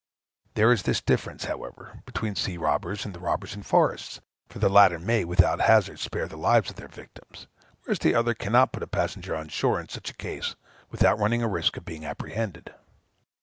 [0.55, 4.67] There is this difference, however, between sea robbers and the robbers in forests, that the
[4.67, 7.45] latter may, without hazard, spare the lives of their victims;
[7.83, 10.55] whereas the other cannot put a passenger on shore in such a case
[10.89, 12.73] without running the risk of being apprehended.